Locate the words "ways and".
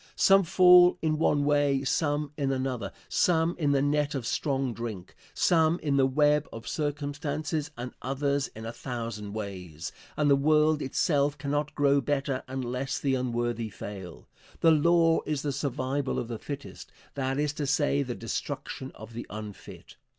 9.33-10.27